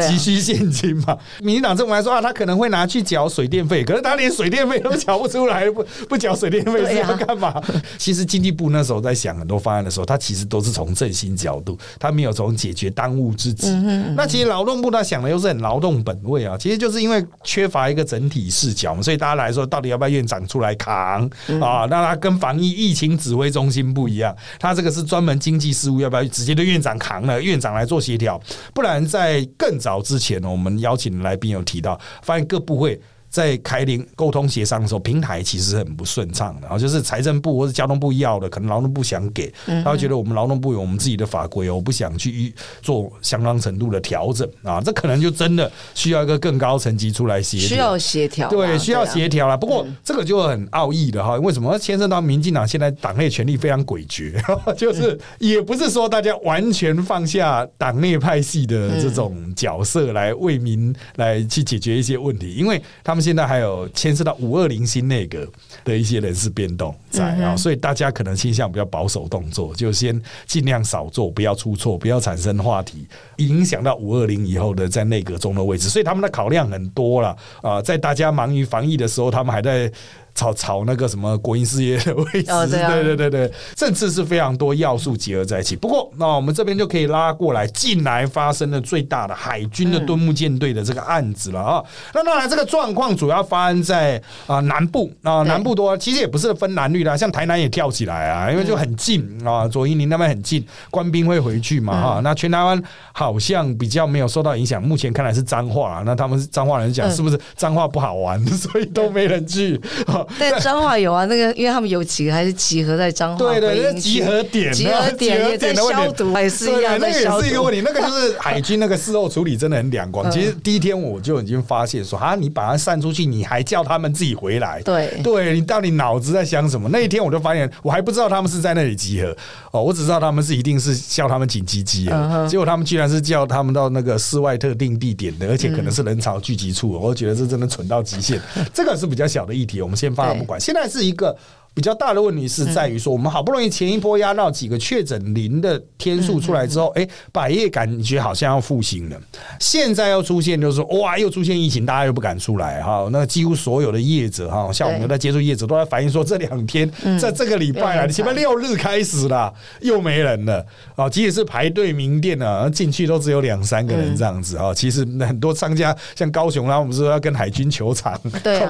[0.09, 1.17] 急需现金嘛。
[1.41, 7.63] 民进党政府来说啊，他可能会拿去缴水电费，可是他连水电费都缴不出来，不不缴水电费是要干嘛？
[7.99, 13.71] 其实经济部那时候在想很多方案的时候，他其实都是从振兴角度，他没有从解决当务之急。
[14.17, 21.29] 那其实劳动部他想的又是很劳动本位啊，其实就是因为缺乏一个整体视角，所以大家来说，到底要不要院长出来扛
[21.61, 21.87] 啊？
[21.91, 27.43] 那他跟防疫疫情指挥中心不一样，他这个是专门经济事务，要不要直接对院长扛了？
[27.43, 28.41] 院长来做协调，
[28.73, 33.01] 不然在更早之前呢，我们邀请来宾有提到，发现各部会。
[33.35, 49.59] 在开联沟通协商的时候，平台其实很不顺畅的，然后就是财政部或者交通部要的，可能劳动部想给，他会觉得我们劳动部有我们自己的法规哦，我不想去做相当程度的调整啊，这可能就真的需要一个更高层级出来协调，需要协调，对，需要啊协调了。
[49.59, 51.77] 不过这个就很奥义的哈，为什么？
[51.77, 54.33] 牵涉到民进党现在党内权力非常诡谲，
[54.79, 65.49] 就是也不是说大家完全放下党内派系的这种角色来为民来去解决一些问题，因为他们现在还有牵涉到五二零新内阁
[65.83, 73.07] 的一些人事变动在啊，所以大家可能倾向比较保守动作，就先尽量少做，不要出错，不要产生话题，
[73.39, 75.89] 影响到五二零以后的在内阁中的位置。
[75.89, 79.91] 所以他们的考量很多了啊，在大家忙于防疫的时候，他们还在。
[80.35, 82.91] 炒炒那个什么国营事业的位置，哦对啊。
[82.91, 85.77] 对对对对，政治是非常多要素结合在一起。
[85.77, 91.85] 不过，那我们这边就可以拉过来，近来发生的最大的海军的敦睦舰队的这个案子了啊。
[92.13, 95.11] 那当然，这个状况主要发生在啊、南部。
[95.23, 95.49] 啊、对。
[95.49, 107.15] 南部多，其实也不是分蓝绿啦，像台南也跳起来啊，因为就很近啊，左营林那边很近，官兵会回去嘛哈、那全台湾好像比较没有受到影响，目前看来是脏话啊，那他们是脏话人讲嗯。
[107.15, 109.81] 是不是脏话不好玩， 所以都没人去。
[110.07, 117.43] 啊 但彰化有啊，那个因为他们有几个还是集合在彰化对对，那集合点，集合点也在消毒，也是一样对，那个也。
[117.43, 117.81] 是一个问题。
[117.85, 120.29] 那个就是海军那个事后处理真的很两光。
[120.29, 126.89] 嗯 其实第一天我就已经发现说，啊，你把它散出去，你还叫他们自己回来，对对你到底脑子在想什么？
[126.91, 129.37] 那一天我就发现，我还不知道他们是在那里集合
[129.73, 138.41] 哦，我只知道他们是一定是叫他们紧急集合，结果他们居然是叫他们到那个室外特定地点的，而且可能是人潮聚集处，我觉得这真的蠢到极限。
[138.73, 140.61] 这个是比较小的议题，我们先放了不管。
[140.61, 141.37] 现在是一个。
[141.75, 149.21] 比较大的问题是在于说，我们好不容易前一波压到几个确诊零的天数出来之后，哎、百业感觉好像要复兴了。
[149.59, 153.09] 现在要出现就是说，哇，又出现疫情，大家又不敢出来哈。
[153.11, 156.89] 那几乎所有的业者哈，像我们在接触业者，都在反映说，这两天
[157.21, 161.11] 在这个礼拜啊，嗯前面六日开始啦，又没人了啊。
[161.11, 164.73] 即使是排队名店呢，进去都只有两三个人这样子啊。
[164.73, 168.17] 其实很多商家像高雄啦，我们说要跟海军球场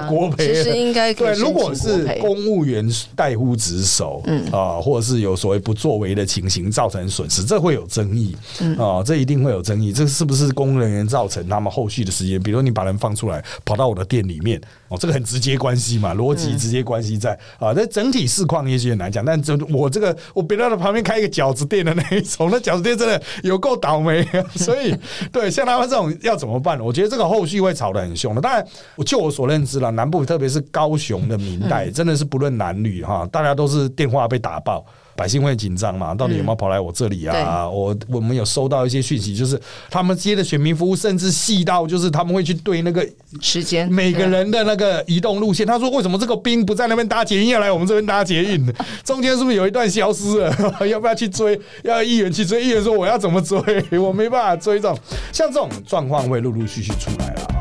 [0.09, 8.35] 国培了，其实应该可以对，如果是公务员代乎职守，嗯啊，或者是有所谓不作为的情形造成损失，这会有争议
[8.77, 9.91] 啊，这一定会有争议。
[9.93, 12.41] 这是不是公务人员造成他们后续的时间？
[12.41, 17.73] 比如你把人放出来，跑到我的店里面，哦，这个很直接关系嘛，逻辑直接关系在啊。
[17.75, 24.95] 那整体市况也许很难讲，但这我这个我别到的旁边开一个饺子店的那一种，那饺子店真的有够倒霉， 所以
[25.31, 26.79] 对像他们这种要怎么办？
[26.79, 28.41] 我觉得这个后续会吵得很凶的。
[28.41, 34.85] 当然，我就我所认知了，南部特别是高雄的民代，真的是不论男女哈，大家都是电话被打爆。
[35.15, 36.13] 百姓会紧张嘛？
[36.13, 37.69] 到底有没有跑来我这里啊？
[37.69, 43.07] 我我们有收到一些讯息，就是他们接的选民服务，甚至细到就是他们会去对那个
[43.39, 45.65] 时间每个人的那个移动路线。
[45.65, 48.65] 他说：“为什么这个兵不在那边搭捷运，要来我们这边搭捷运？
[49.05, 50.53] 中间是不是有一段消失了？
[50.87, 51.59] 要不要去追？
[51.83, 52.63] 要议员去追？
[52.63, 53.57] 议员说我要怎么追？
[53.97, 54.75] 我没办法追。
[54.79, 54.97] 这种
[55.31, 57.54] 像这种状况会陆陆续续出来了啊。”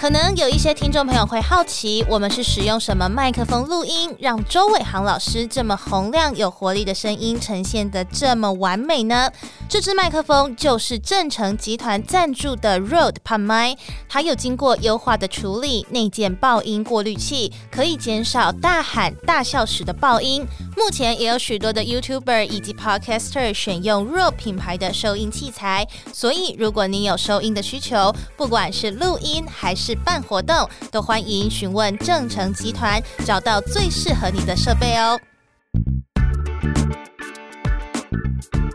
[0.00, 9.30] 可能有一些听众朋友会好奇，我们是使用什么麦克风录音，让周伟航老师这么洪亮、有活力的声音呈现的这么完美呢？
[9.68, 13.76] 这支麦克风就是正成集团赞助的 Rode 胖麦，
[14.08, 20.46] 它有经过优化的处理，内建爆音过滤器，可以减少大喊大笑时的爆音。
[20.78, 35.18] 目前也有许多的 YouTuber 以及 Podcaster 选用 r o a d 品牌的收音器材，所以如果你有收音的需求，不管是录音还是办活动，都欢迎询问正诚集团，找到最适合你的设备哦。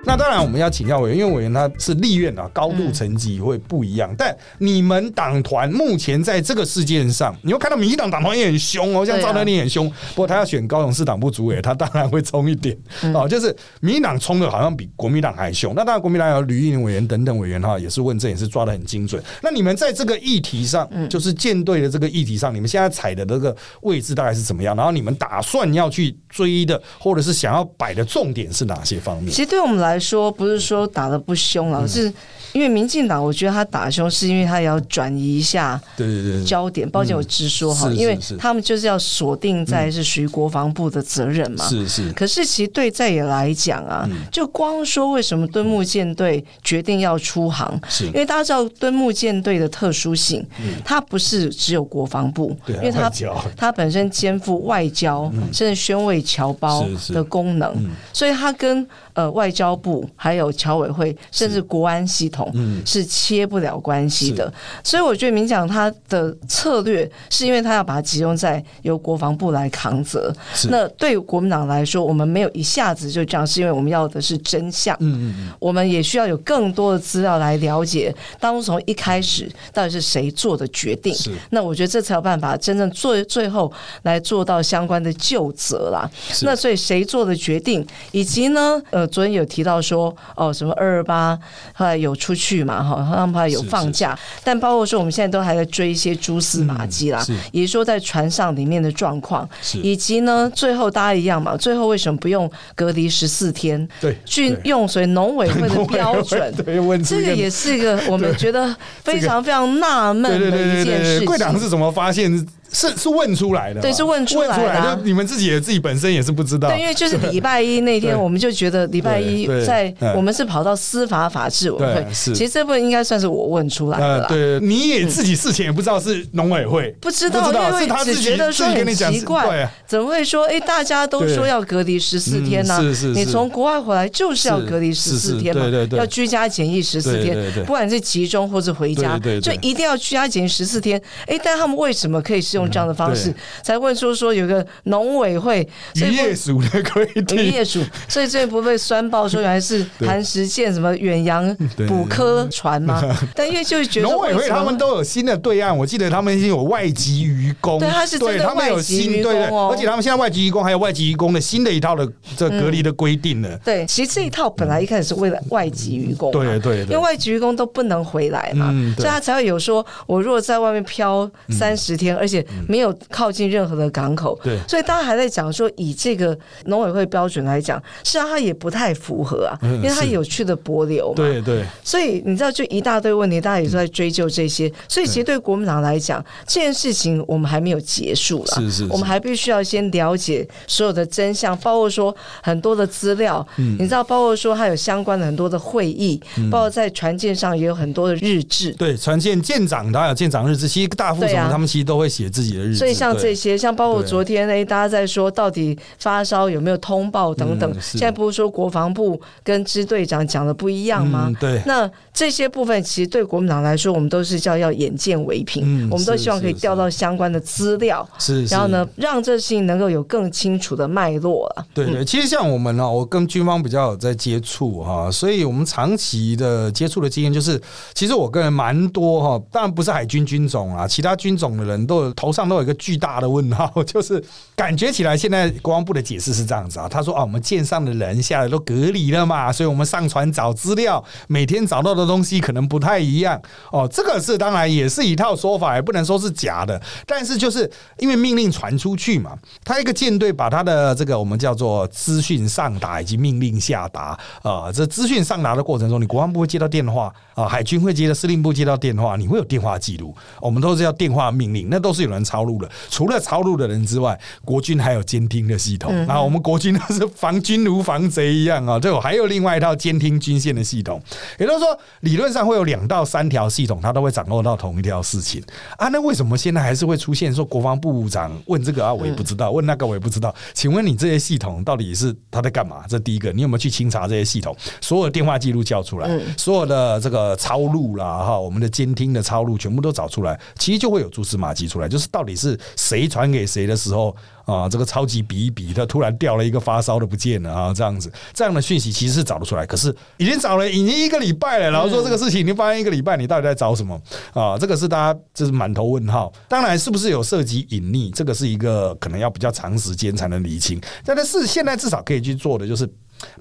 [0.05, 4.13] 那当然，我们要请教委员，因为委员他是立院啊，高度层级会不一样。
[4.17, 9.89] 但你们党团目前在这个事件上，你会看到民进党党团也很凶哦，像赵德林很凶。
[9.89, 12.77] 不过他要选高雄市党部主委，他当然会冲一点
[13.13, 13.27] 哦。
[13.27, 15.73] 就是民进党冲的好像比国民党还凶。
[15.75, 19.21] 那当然，国民党有吕玉玲委员等等委员哈，也是问政也是抓的很精准。
[19.41, 24.75] 那你们在这个议题上，就是舰队的这个议题上，你们现在踩的这个位置大概是怎么样？
[24.75, 29.43] 然后你们打算要去追的，或者是想要摆的重点是哪些方面其？
[29.43, 31.71] 实对我们来说，不是说打的不凶嗯。
[31.71, 32.11] 了，是
[32.53, 36.43] 因为民进党，我觉得他打凶是因为他也要转移一下对对对对。
[36.45, 36.89] 焦点。
[36.89, 41.67] 抱歉，我直说哈，因为他们就是要锁定在是属于国防部的责任嘛。
[41.67, 44.19] 是是，可是其实对在野来讲啊，嗯。
[44.31, 48.05] 就光说为什么敦睦舰队决定要出航，是。
[48.05, 50.45] 因为大家知道敦睦舰队的特殊性，
[50.85, 53.11] 它不是只有国防部，因为它
[53.57, 57.91] 它本身肩负外交、甚至宣慰侨胞的功能，嗯。
[58.13, 64.51] 所以它跟呃外交部还有侨委会甚至国安系统嗯是切不了关系的。
[64.83, 70.33] 所以我觉得民讲他的策略是因为他要把它集中在由国防部来扛责。
[70.69, 74.95] 那对国民党来说，我们没有一下子就这样，是因为我们要的是真相。
[75.01, 81.31] 嗯嗯我们也需要有更多的资料来了解当初从一开始到底是谁做的决定是。
[81.51, 83.71] 那我觉得这才有办法真正做最后
[84.01, 86.09] 来做到相关的就责啦。
[86.41, 91.37] 那所以谁做的决定，以及呢，呃，昨天有提到说，哦，什么二二八
[91.73, 99.47] 后来有出去嘛，哈，他们怕有是放假，但包括说我们现在都还在追一些蛛丝马迹啦，嗯也就是说在船上里面的状况，
[99.81, 103.87] 以及呢，最后大家一样嘛，最后为什么不用隔离十四天？
[103.99, 106.53] 对，去用所以农委会的标准。
[106.63, 111.25] 对，问这个也是一个我们觉得非常非常纳闷的一件事情。
[111.25, 114.57] 贵党是怎么发现是是问出来的，对是问出来的啊。
[114.57, 120.15] 问出来，就你们自己也自己本身也是不知道，对，因为就是礼拜一那天，我们就觉得礼拜一在嗯。
[120.15, 124.27] 我们是跑到司法法制委会对，其实这部分应该算是我问出来的呃，啦。
[124.27, 130.45] 对，你也自己事前也不知道是农委会，不知道，不知道因为他自己觉得说很奇怪怎么会说？
[130.45, 133.19] 哎，大家都说要隔离十四天呢、嗯是是是。
[133.19, 135.99] 你从国外回来就是要隔离十四天嘛，对对对。
[135.99, 141.01] 要居家检疫十四天，不管是集中或是回家，就一定要居家检疫十四天。
[141.27, 143.29] 哎，但他们为什么可以是用这样的方式？
[143.29, 150.07] 嗯才问出说有个农委会，渔业署的规渔定，业署，所以这不被酸爆说原来是对。
[150.07, 153.03] 韩石建什么远洋对捕科船吗？
[153.35, 159.69] 但因为就是觉得农委会他们都有新的对岸，我记得他们已经有外籍渔工，对他是真的对他们有外籍渔新对对，工哦。
[159.71, 163.57] 而且他们现在外籍渔工还有外籍渔工的新的一套的这隔离的规定了。
[163.65, 166.85] 对，其实这一套本来一开始是为了外籍渔工嘛，对对对。
[166.85, 174.57] 因为外籍渔工都不能回来嘛，嗯所以他才会有说，我如果在外面漂三十天，而且没有靠近任何的港口，对。
[174.67, 184.71] 所以大家还在讲说，以这个农委会标准来讲，实际上它也不太符合啊，嗯因为它有趣的柏流嘛，对对，所以你知道，就一大堆问题，大家也都在追究这些。
[184.87, 188.87] 所以其实对国民党来讲，这件事情我们还没有结束了，是是是。
[188.89, 193.75] 我们还必须要先了解所有的真相，包括说很多的资料，嗯。
[193.79, 198.71] 你知道，包括说还有相关的很多的会议，包括在船舰上也有很多的日志。
[198.73, 202.73] 对，船舰舰长他有舰长日志，其实大副什么他们其实都会写自己的。
[202.73, 211.27] 所以像这些，像包括昨天哎，大家在说到底发烧有没有通报等等，嗯现在不是说国防部跟支队长讲的不一样吗？
[211.29, 221.65] 嗯对那这些部分其实对国民党来说，我们都是叫要眼见为凭，嗯我们都希望可以是调到相关的资料，是，然后呢是，，让这事情能够有更清楚的脉络了。
[221.73, 227.61] 对对，其实像我们呢，我跟军方比较有在接触哈，所以我们长期的接触的经验就是，
[227.93, 234.23] 其实我个人蛮多哈，当然不是海军军种啊，其他军种的人都有头上都有一个巨大的问号， 就是
[234.55, 243.41] 感觉起来现在国防部的解释是这样子啊，他说啊，我们舰上的人下来都隔离了嘛，所以我们上船找资料，每天找到的东西可能不太一样。
[243.71, 262.69] 哦，这个是当然也是一套说法，也不能说是假的，但是就是因为命令传出去嘛，他一个舰队把他的这个我们叫做资讯上达以及命令下达啊、呃这资讯上达的过程中，你国防部会接到电话啊、海军会接到司令部接到电话，你会有电话记录，我们都是要电话命令，那都是有人抄录的。
[262.89, 265.93] 除了抄录的人之外，国军还有监听的系统。
[266.07, 271.01] 啊，我们国军都是防军如防贼一样啊，就还有另外一套监听军线的系统，
[271.37, 275.43] 也就是说，理论上会有两到三条系统，它都会掌握到同一条事情
[275.77, 275.87] 啊。
[275.89, 280.33] 那为什么现在还是会出现说国防部长问这个啊，我也不知道，问那个我也不知道？
[280.53, 282.83] 请问你这些系统到底是他在干嘛？
[282.87, 284.55] 这第一个，你有没有去清查这些系统？
[284.81, 294.15] 所有电话记录叫出来，所有的这个抄录啦，哈，我们的监听的抄录全部都找出来，其实就会有蛛丝马迹出来，就是到底是谁传给谁的时候。
[294.45, 303.99] 啊，这个超级比一比，他突然掉了一个发烧的不见了啊，这样子，这样的讯息其实是找得出来，可是已经找了已经一个礼拜了，然后说这个事情你发现一个礼拜，你到底在找什么
[304.33, 304.57] 啊？
[304.57, 306.31] 这个是大家就是满头问号。
[306.47, 312.87] 当然，是不是有涉及隐匿，这个是一个可能要比较长时间才能理清，但是现在至少可以去做的就是。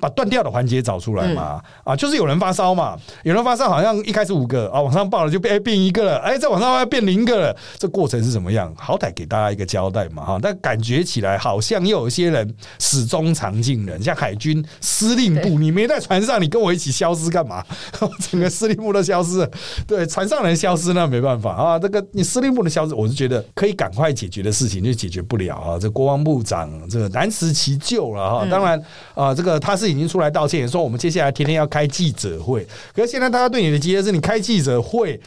[0.01, 8.73] 把断掉的环节找出来嘛，啊，就是有人发烧嘛，有人发烧好像一开始五个啊，往上报了就变哎变一个了，哎，再往上要变零个了，这过程是怎么样？
[8.77, 17.64] 好歹给大家一个交代嘛，哈，但感觉起来好像又有一些人始终藏进人，像海军司令部，你没在船上，你跟我一起消失干嘛？
[18.31, 19.51] 整个司令部都消失了，
[19.87, 28.81] 对，船上人消失那没办法啊，这个你司令部的消失，我是觉得可以赶快解决的事情就解决不了啊，这国防部长这个难辞其咎了哈，当然
[29.14, 32.67] 啊，这个他是已经出来道歉，说我们接下来天天要开记者会。
[32.95, 35.21] 可是现在大家对你的期待是你开记者会。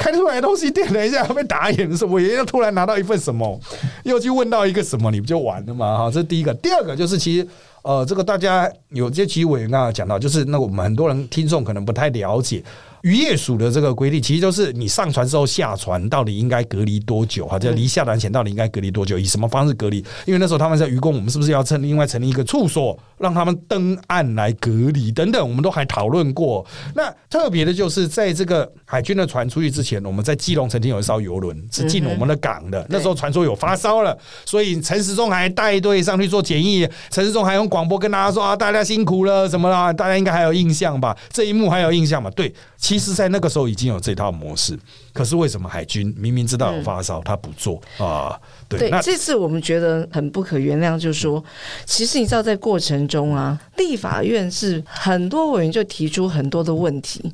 [0.00, 2.20] 开出来的东西，电了一下被打眼什么？
[2.20, 3.60] 也要突然拿到一份什么，
[4.04, 5.98] 又去问到一个什么，你不就完了吗？
[5.98, 6.54] 哈，这是第一个。
[6.54, 7.48] 第二个就是，其实
[7.82, 12.62] 呃，这个大家有些其实委员刚刚讲到，就是那我们很多人听众可能不太了解。
[13.02, 19.98] 渔业署的这个规定，其实就是你上船之后下船到底应该隔离多久，哈，就离下船前到底应该隔离多久，以什么方式隔离？
[20.24, 26.66] 因为那时候他们在渔工，我们是不是要成另外成立一个处所，让他们登岸来隔离等等，我们都还讨论过。
[26.94, 41.16] 那特别的就是在这个海军的船出去之前，我们在基隆曾经有一艘游轮是进我们的港的，那时候传说有发烧了，所以陈时中还带队上去做检疫，陈时中还用广播跟大家说啊，大家辛苦了什么啦，大家应该还有印象吧？
[41.30, 42.30] 这一幕还有印象吧？
[42.30, 42.52] 对。
[42.88, 44.74] 其实，在那个时候已经有这套模式，
[45.12, 48.40] 可是为什么海军明明知道有发烧，他不做啊？
[48.68, 51.42] 对那，这次我们觉得很不可原谅，就是说，
[51.86, 57.32] 其实你知道，在过程中啊，立法院是很多委员就提出很多的问题，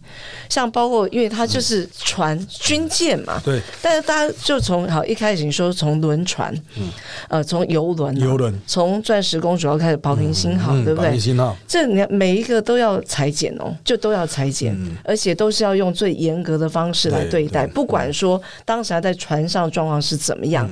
[0.49, 3.61] 像包括因为它就是船军舰嘛，对。
[3.83, 6.91] 但是大家就从好一开始你说从轮船，嗯。
[7.29, 8.55] 呃，从游轮啊、游轮。
[8.67, 11.07] 从钻石公主要开始保平星号，对不对？
[11.07, 11.21] 保平？
[11.21, 20.69] 星号，这你每一个都要裁剪哦，就都要裁剪，而且都是要用最严格的方式来对对待，对不管说当时他在船上状况是怎么样。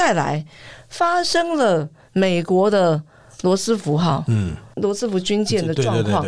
[0.00, 0.42] 再来，
[0.88, 3.02] 发生了美国的
[3.42, 6.26] 罗斯福号、嗯，罗斯福军舰的对状况，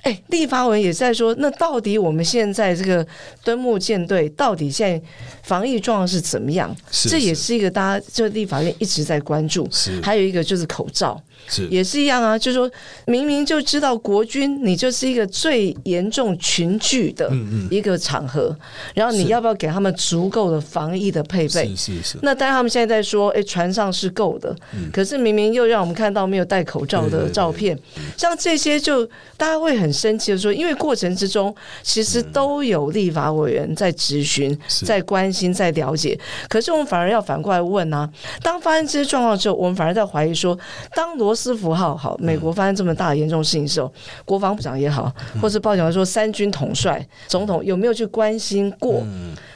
[0.00, 3.06] 哎，立法委也在说，那到底我们现在这个
[3.44, 5.06] 敦睦舰队到底现在
[5.42, 6.74] 防疫状况是怎么样？
[6.90, 7.42] 是这也是。
[7.42, 9.68] 是一个大家就立法院一直在关注。
[9.70, 10.00] 是。
[10.00, 11.66] 还有一个就是口罩，是。
[11.68, 12.70] 也是一样啊，就是说
[13.06, 18.56] 明明就知道国军你就是一个最严重群聚的嗯一个场合，
[18.94, 21.68] 然后你要不要给他们足够的防疫的配备？
[21.74, 24.54] 是是是，那当然，他们现在在说，哎、船上是够的，
[24.92, 27.78] 可是明明又让我们看到没有戴口罩的照片，
[28.16, 29.04] 像这些就
[29.36, 34.84] 大家会很生气的说，因为过程之中其实都有立法委员在质询、是。
[34.84, 36.18] 在关心、在了解，
[36.48, 38.08] 可是我们反而要反过来问啊，
[38.42, 40.58] 当发生这些状况之后，我们反而在怀疑说，
[40.94, 43.92] 当罗斯福号好，美国发生这么大的严重事情的时候，
[44.24, 49.02] 国防部长也好，或是报讲说三军统帅、总统有没有去关心过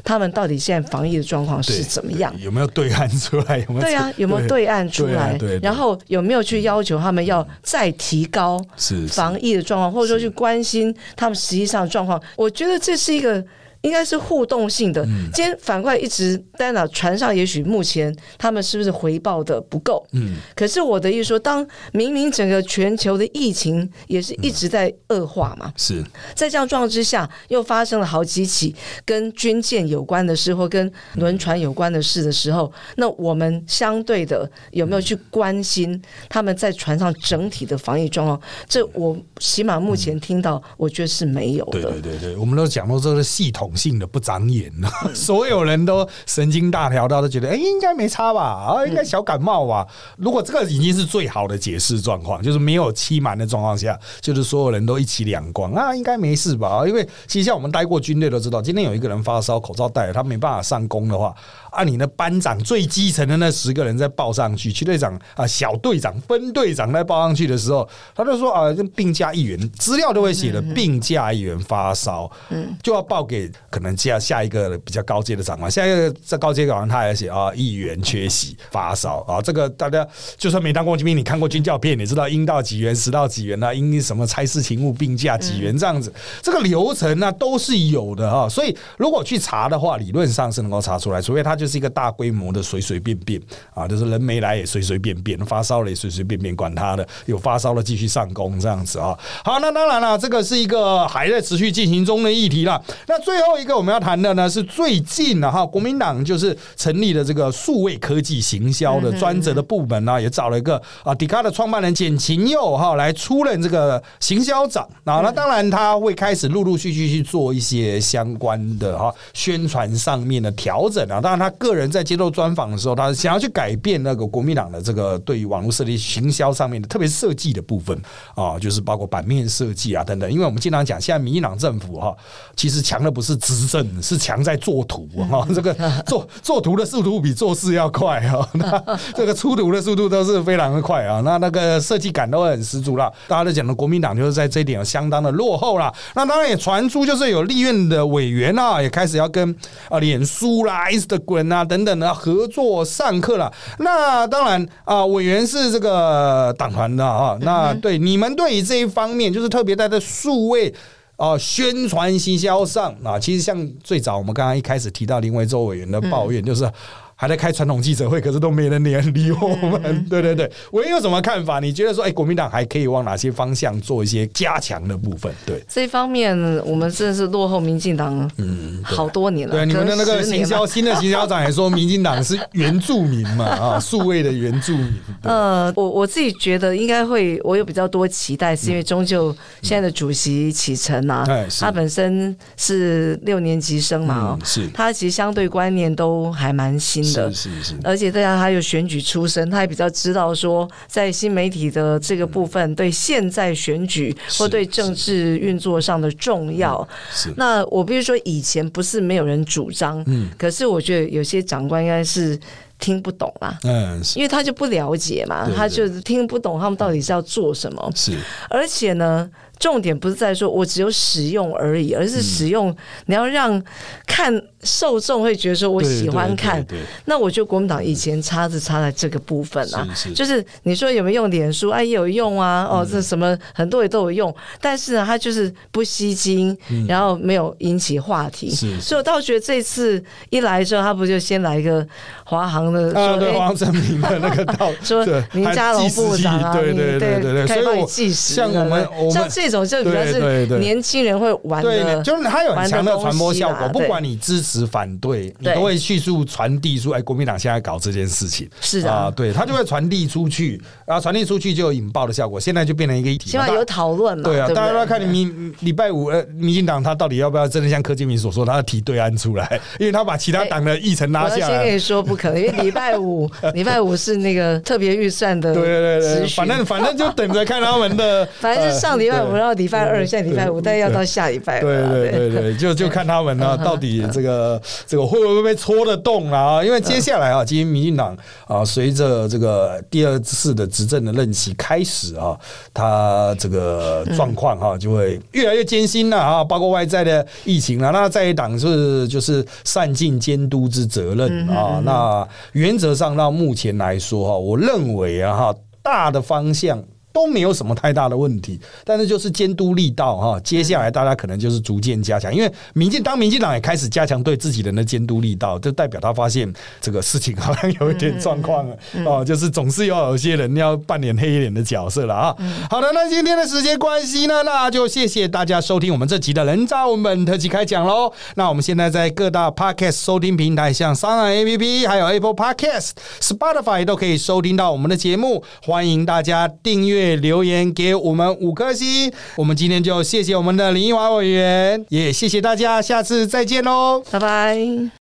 [0.04, 2.34] 他们到底现在防疫的状况是怎么样？
[2.38, 3.58] 有没有对岸出来？
[3.58, 3.80] 有没有？
[3.80, 5.38] 对啊，有没有对岸出来？
[5.62, 8.60] 然后有没有去要求他们要再提高
[9.08, 12.20] 防疫的状况，或者说去关心他们实际上的状况？
[12.36, 13.44] 我觉得这是一个。
[13.86, 15.02] 应该是互动性的。
[15.04, 20.04] 嗯今天反过来一直，当然了，船上也许目前他们是不是回报的不够？
[20.12, 26.02] 嗯，可是我的意思说，当明明整个全球的疫情也是一直在恶化嘛，是
[26.34, 28.74] 在这样状况之下，又发生了好几起
[29.04, 38.40] 跟军舰有关的事或跟轮船有关的事的时候，那我们相对的有没有去关心他们在船上整体的防疫状况？
[38.66, 41.90] 这我起码目前听到，我觉得是没有对的。
[41.90, 48.40] 对对对，我们都讲到这个系统性的不长眼了， 所有人都神经大条到都觉得，哎、应该没差吧？
[48.40, 49.86] 啊，应该小感冒吧？
[50.16, 56.82] 如果这个已经是最好的解释状况，就是没有欺瞒的状况下，就是所有人都一起两光啊，应该没事吧？
[56.86, 61.34] 因为其实像我们待过军队都知道，今天有一个人发烧，口罩戴了，他没办法上工的话，
[61.70, 93.40] 啊，你的班长最基层的那十个人再报上去，区队长啊、小队长、分队长再报上去的时候，他就说啊，这病假一员，资料都会写的病假一员发烧，嗯，就要报给可能下下一个比较高阶的长官，下一个在高阶长官他还写啊，议员缺席发烧啊，这个大家就算没当过军兵，你看过军教片，你知道应到几元、十到几元啊，因什么差事勤务病假几元这样子，这个流程呢、都是有的啊，所以如果去查的话，理论上是能够查出来，除非他就是一个大规模的随随便便
[93.74, 99.16] 啊，就是人没来也随随便便，发烧了也随随便便，管他的，有发烧了继续上工这样子啊。
[99.44, 102.80] 好，那当然了，这个是一个还在持续进行中的议题啦。
[103.06, 115.20] 那最后一个我们要谈的呢是最近呢哈，国民党就是成立了这个数位科技行销的专责的部门呢，也找了一个啊迪卡的创办人简晴佑哈来出任这个行销长啊。
[115.20, 121.20] 那当然他会开始陆陆续续去做一些相关的哈宣传上面的调整啊。
[121.20, 128.00] 当然他个人在接受专访的时候，他想要去改变那个国民党的这个对于网络设计行销上面的，特别是设计的部分
[128.34, 130.30] 啊，就是包括版面设计啊等等。
[130.32, 132.16] 因为我们经常讲，现在民进党政府哈，
[132.56, 135.46] 其实强的不是执政，是强在做图哈。
[135.54, 135.74] 这个
[136.06, 141.20] 做做图的速度比做事要快哈， 那这个出图的速度都是非常的快啊。
[141.24, 143.10] 那那个设计感都很十足啦。
[143.28, 145.92] 大家都讲的国民党就是在这一点相当的落后啦。
[146.14, 149.54] 那当然也传出就是有立院的委员啊，也开始要跟
[149.88, 153.52] 啊脸书啦、Instagram 啊等等的合作上课了。
[153.78, 157.36] 那当然啊，委员是这个党团的啊。
[157.40, 160.74] 那对你们对于这一方面，就是特别在这数位。
[161.16, 166.70] 啊，宣传行销上啊，其实像最早我们刚刚一开始提到林维洲委员的抱怨，就是
[167.18, 170.04] 还在开传统记者会，可是都没人理理我们。
[170.08, 171.58] 对对 对，委员有什么看法？
[171.60, 175.32] 你觉得说，哎，国民党还可以往哪些方向做一些加强的部分？
[175.46, 175.64] 对。
[175.66, 176.36] 这方面，
[176.66, 179.54] 我们真的是落后民进党嗯好多年了。
[179.54, 183.46] 对，你们的那个行销新的行销长也说，民进党是原住民嘛，
[183.76, 184.92] 啊，数位的原住民。
[185.22, 197.32] 呃，我我自己觉得应该会，我有比较多期待，是因为终究现在的主席启程啊哎，是他本身是六年级生嘛，哦嗯，是他其实相对观念都还蛮新的。
[197.32, 206.86] 是是是，而且大家他有选举出身，他也比较知道说，在新媒体的这个部分，对现在选举或对政治运作上的重要。
[207.12, 207.32] 是。
[207.36, 210.28] 那我必须说，以前不是没有人主张，嗯。
[210.38, 212.38] 可是我觉得有些长官应该是
[212.78, 213.58] 听不懂啦。
[213.64, 215.56] 嗯因为他就不了解嘛对，对。
[215.56, 218.12] 他就是听不懂他们到底是要做什么，是。
[218.48, 219.28] 而且呢，
[219.58, 222.74] 重点不是在说我只有使用而已，而是使用
[223.06, 223.62] 你要让
[224.06, 224.32] 看
[224.62, 226.62] 受众会觉得说我喜欢看。
[226.64, 231.70] 对对对那我觉得国民党以前差是差在这个部分啊，是是就是你说有没有用脸书？
[231.70, 238.50] 哎，也有用啊，嗯哦，这什么很多也都有用，但是呢，它就是不吸睛，然后没有引起话题。
[238.50, 241.86] 所以我倒觉得这次一来之后，他不就先来一个
[242.24, 247.86] 华航的说，啊，对哎黄正明的那个道， 说对林佳龙部长对你对对对对，所以我。
[247.86, 250.58] 像我们我们像这种就比较对对对。
[250.58, 258.90] 是年轻人会玩对，的，就是它有很强的传播效果，不管你支持反对，你都会迅速传递出，哎，国民党现在搞这件事情，是的。
[258.90, 271.40] 啊，对，它就会传递出去，然后传递出去就有引爆的效果，现在就变成一个议题嘛，起码有讨论嘛，对啊，不大家都要看你明礼拜五呃，民进党他到底要不要真的像柯建明所说，他要提对案出来， 因为他把其他党的议程拉下来。
[271.40, 281.76] 要先跟你说不可能，因为礼拜五 礼拜五是那个特别预算的对对对对，反正反正就等着看他们的， 反正是上礼拜五，呃然后礼拜二，现在礼拜五，但要到下礼拜对。
[281.86, 286.64] 对对对，就就看他们呢，到底这个这个会不会被戳得动了啊？
[286.64, 288.16] 因为接下来啊，今天民进党
[288.46, 292.36] 啊，随着这个第二次的执政的任期开始啊，
[292.72, 301.80] 他这个状况哈就会越来越艰辛了啊，包括外在的疫情啊，那在野党是就是善尽监督之责任啊。
[301.84, 306.82] 那原则上到目前来说哈，我认为啊哈，大的方向。
[307.16, 322.36] 都没有什么太大的问题，但是就是监督力道哈，接下来大家可能就是逐渐加强，因为民进当民进党也开始加强对自己人的监督力道，就代表他发现这个事情好像有一点状况了哦，就是总是要有些人要扮演黑脸的角色了啊。
[322.68, 328.12] 好的，那今天的时间关系呢，那就谢谢大家收听我们这集的人渣文本特辑开讲喽。
[328.34, 332.90] 那我们现在在各大 podcast 收听平台，像商岸 APP 还有 Apple Podcast、
[333.20, 337.05] Spotify 都可以收听到我们的节目，欢迎大家订阅。
[337.14, 344.02] 留言给我们五颗星，我们今天就谢谢我们的林奕华委员，也谢谢大家，下次再见喽。
[344.10, 345.05] 拜拜。